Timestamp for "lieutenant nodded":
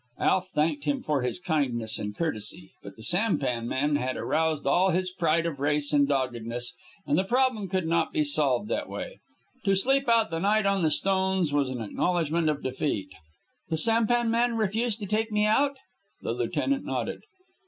16.31-17.21